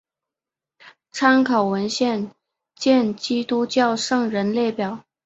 [1.11, 2.31] 参考文献
[2.75, 5.05] 见基督教圣人列表。